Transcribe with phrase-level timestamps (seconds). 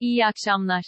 [0.00, 0.84] İyi akşamlar.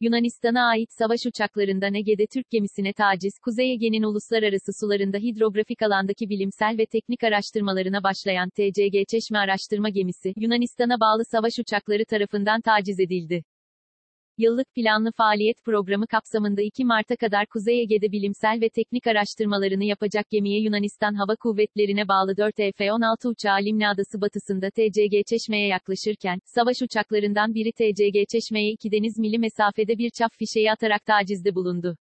[0.00, 6.78] Yunanistan'a ait savaş uçaklarından Ege'de Türk gemisine taciz, Kuzey Ege'nin uluslararası sularında hidrografik alandaki bilimsel
[6.78, 13.44] ve teknik araştırmalarına başlayan TCG Çeşme Araştırma Gemisi, Yunanistan'a bağlı savaş uçakları tarafından taciz edildi.
[14.38, 20.30] Yıllık planlı faaliyet programı kapsamında 2 Mart'a kadar Kuzey Ege'de bilimsel ve teknik araştırmalarını yapacak
[20.30, 26.76] gemiye Yunanistan Hava Kuvvetleri'ne bağlı 4 F-16 uçağı Limna Adası batısında TCG Çeşme'ye yaklaşırken, savaş
[26.82, 31.96] uçaklarından biri TCG Çeşme'ye 2 deniz mili mesafede bir çap fişeği atarak tacizde bulundu.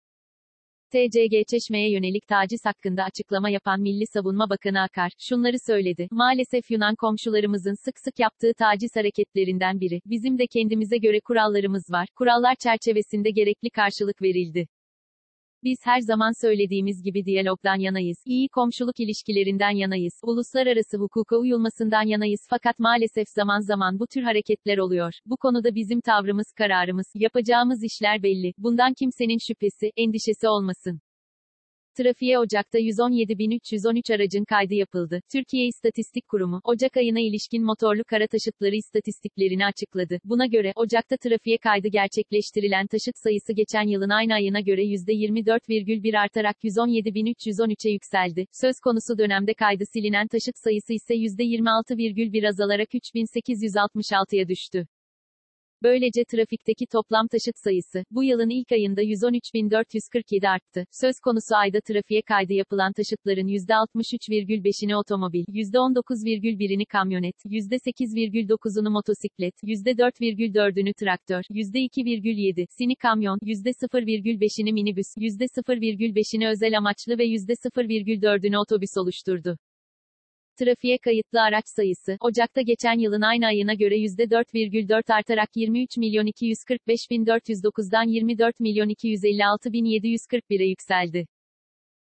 [0.94, 6.08] TCG Çeşme'ye yönelik taciz hakkında açıklama yapan Milli Savunma Bakanı Akar, şunları söyledi.
[6.12, 10.02] Maalesef Yunan komşularımızın sık sık yaptığı taciz hareketlerinden biri.
[10.06, 12.08] Bizim de kendimize göre kurallarımız var.
[12.16, 14.68] Kurallar çerçevesinde gerekli karşılık verildi.
[15.64, 22.48] Biz her zaman söylediğimiz gibi diyalogdan yanayız, iyi komşuluk ilişkilerinden yanayız, uluslararası hukuka uyulmasından yanayız
[22.50, 25.14] fakat maalesef zaman zaman bu tür hareketler oluyor.
[25.26, 28.54] Bu konuda bizim tavrımız, kararımız, yapacağımız işler belli.
[28.58, 31.02] Bundan kimsenin şüphesi, endişesi olmasın.
[31.98, 35.22] Trafiğe Ocak'ta 117.313 aracın kaydı yapıldı.
[35.32, 40.20] Türkiye İstatistik Kurumu, Ocak ayına ilişkin motorlu kara taşıtları istatistiklerini açıkladı.
[40.26, 46.64] Buna göre, Ocak'ta trafiğe kaydı gerçekleştirilen taşıt sayısı geçen yılın aynı ayına göre %24,1 artarak
[46.64, 48.46] 117.313'e yükseldi.
[48.62, 54.88] Söz konusu dönemde kaydı silinen taşıt sayısı ise %26,1 azalarak 3.866'ya düştü.
[55.84, 60.86] Böylece trafikteki toplam taşıt sayısı, bu yılın ilk ayında 113.447 arttı.
[60.92, 71.44] Söz konusu ayda trafiğe kaydı yapılan taşıtların %63,5'ini otomobil, %19,1'ini kamyonet, %8,9'unu motosiklet, %4,4'ünü traktör,
[71.50, 79.58] %2,7, sini kamyon, %0,5'ini minibüs, %0,5'ini özel amaçlı ve %0,4'ünü otobüs oluşturdu.
[80.56, 87.00] Trafiğe kayıtlı araç sayısı, Ocak'ta geçen yılın aynı ayına göre %4,4 artarak 23 milyon 245
[87.12, 91.28] bin 409'dan 24 milyon 256 bin 741'e yükseldi.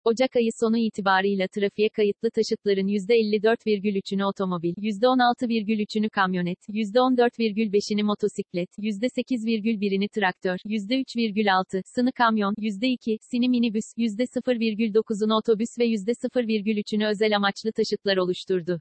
[0.08, 10.58] Ocak ayı sonu itibarıyla trafiğe kayıtlı taşıtların %54,3'ünü otomobil, %16,3'ünü kamyonet, %14,5'ini motosiklet, %8,1'ini traktör,
[10.66, 18.80] %3,6, sını kamyon, %2, sini minibüs, %0,9'unu otobüs ve %0,3'ünü özel amaçlı taşıtlar oluşturdu.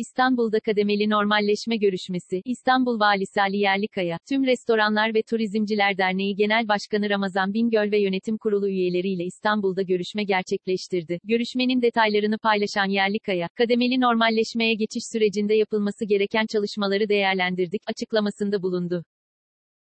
[0.00, 7.10] İstanbul'da kademeli normalleşme görüşmesi, İstanbul Valisi Ali Yerlikaya, tüm Restoranlar ve Turizmciler Derneği Genel Başkanı
[7.10, 11.18] Ramazan Bingöl ve Yönetim Kurulu üyeleriyle İstanbul'da görüşme gerçekleştirdi.
[11.24, 19.04] Görüşmenin detaylarını paylaşan Yerlikaya, kademeli normalleşmeye geçiş sürecinde yapılması gereken çalışmaları değerlendirdik, açıklamasında bulundu.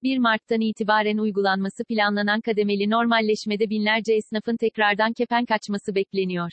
[0.03, 6.51] 1 Mart'tan itibaren uygulanması planlanan kademeli normalleşmede binlerce esnafın tekrardan kepen kaçması bekleniyor.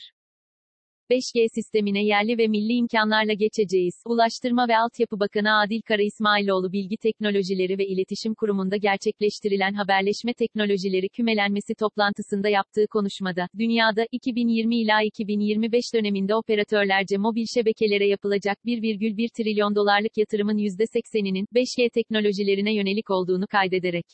[1.11, 3.93] 5G sistemine yerli ve milli imkanlarla geçeceğiz.
[4.05, 11.09] Ulaştırma ve Altyapı Bakanı Adil Kara İsmailoğlu Bilgi Teknolojileri ve İletişim Kurumu'nda gerçekleştirilen haberleşme teknolojileri
[11.09, 19.75] kümelenmesi toplantısında yaptığı konuşmada, dünyada 2020 ila 2025 döneminde operatörlerce mobil şebekelere yapılacak 1,1 trilyon
[19.75, 24.05] dolarlık yatırımın %80'inin 5G teknolojilerine yönelik olduğunu kaydederek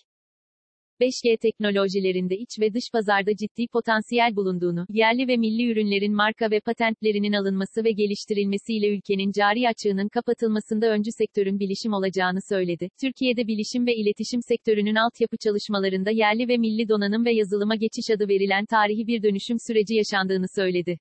[1.01, 6.59] 5G teknolojilerinde iç ve dış pazarda ciddi potansiyel bulunduğunu, yerli ve milli ürünlerin marka ve
[6.59, 12.89] patentlerinin alınması ve geliştirilmesiyle ülkenin cari açığının kapatılmasında öncü sektörün bilişim olacağını söyledi.
[13.01, 18.27] Türkiye'de bilişim ve iletişim sektörünün altyapı çalışmalarında yerli ve milli donanım ve yazılıma geçiş adı
[18.27, 20.97] verilen tarihi bir dönüşüm süreci yaşandığını söyledi.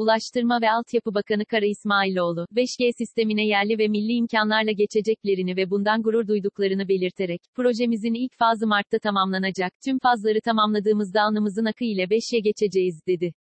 [0.00, 6.02] Ulaştırma ve Altyapı Bakanı Kara İsmailoğlu, 5G sistemine yerli ve milli imkanlarla geçeceklerini ve bundan
[6.02, 12.42] gurur duyduklarını belirterek, projemizin ilk fazı Mart'ta tamamlanacak, tüm fazları tamamladığımızda alnımızın akı ile 5G
[12.42, 13.32] geçeceğiz, dedi.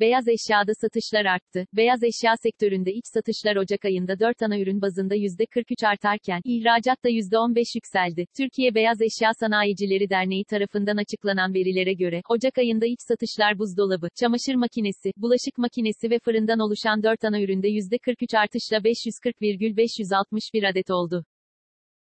[0.00, 1.66] Beyaz eşyada satışlar arttı.
[1.72, 7.08] Beyaz eşya sektöründe iç satışlar Ocak ayında 4 ana ürün bazında %43 artarken, ihracat da
[7.08, 8.26] %15 yükseldi.
[8.36, 14.54] Türkiye Beyaz Eşya Sanayicileri Derneği tarafından açıklanan verilere göre, Ocak ayında iç satışlar buzdolabı, çamaşır
[14.54, 21.24] makinesi, bulaşık makinesi ve fırından oluşan 4 ana üründe %43 artışla 540,561 adet oldu.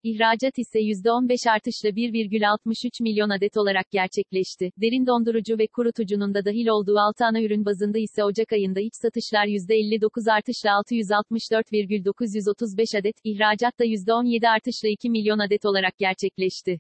[0.05, 4.71] İhracat ise %15 artışla 1,63 milyon adet olarak gerçekleşti.
[4.81, 8.93] Derin dondurucu ve kurutucunun da dahil olduğu 6 ana ürün bazında ise Ocak ayında iç
[9.01, 16.79] satışlar %59 artışla 664,935 adet, ihracat da %17 artışla 2 milyon adet olarak gerçekleşti.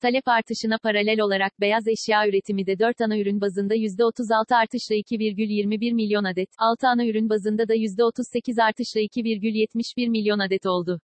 [0.00, 5.94] Talep artışına paralel olarak beyaz eşya üretimi de 4 ana ürün bazında %36 artışla 2,21
[5.94, 11.00] milyon adet, 6 ana ürün bazında da %38 artışla 2,71 milyon adet oldu.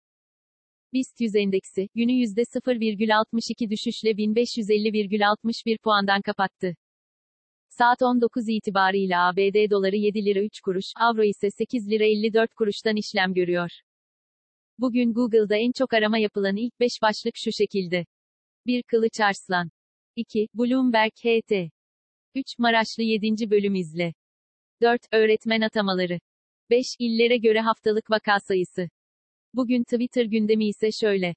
[0.93, 6.75] BIST 100 endeksi, günü %0,62 düşüşle 1550,61 puandan kapattı.
[7.69, 12.95] Saat 19 itibarıyla ABD doları 7 lira 3 kuruş, avro ise 8 lira 54 kuruştan
[12.95, 13.69] işlem görüyor.
[14.79, 18.05] Bugün Google'da en çok arama yapılan ilk 5 başlık şu şekilde.
[18.65, 18.83] 1.
[18.83, 19.69] Kılıç Arslan.
[20.15, 20.47] 2.
[20.53, 21.51] Bloomberg HT.
[22.35, 22.45] 3.
[22.59, 23.51] Maraşlı 7.
[23.51, 24.13] bölüm izle.
[24.81, 25.01] 4.
[25.11, 26.19] Öğretmen atamaları.
[26.69, 26.85] 5.
[26.99, 28.89] İllere göre haftalık vaka sayısı.
[29.55, 31.35] Bugün Twitter gündemi ise şöyle.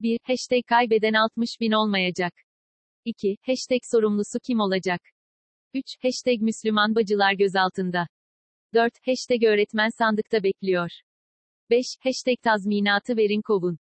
[0.00, 0.18] 1.
[0.22, 2.32] Hashtag kaybeden 60 bin olmayacak.
[3.04, 3.36] 2.
[3.46, 5.00] Hashtag sorumlusu kim olacak?
[5.74, 5.84] 3.
[6.02, 8.06] Hashtag Müslüman bacılar gözaltında.
[8.74, 8.92] 4.
[9.06, 10.90] Hashtag öğretmen sandıkta bekliyor.
[11.70, 11.86] 5.
[12.00, 13.78] Hashtag tazminatı verin kovun.